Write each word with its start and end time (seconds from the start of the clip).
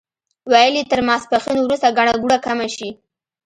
ویل 0.51 0.75
یې 0.79 0.83
تر 0.91 0.99
ماسپښین 1.07 1.57
وروسته 1.61 1.95
ګڼه 1.97 2.13
ګوڼه 2.21 2.37
کمه 2.45 2.67
شي. 2.75 2.89